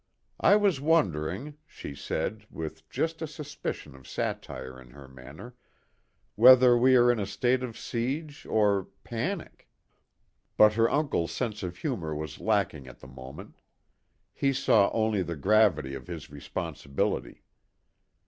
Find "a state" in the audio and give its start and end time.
7.19-7.61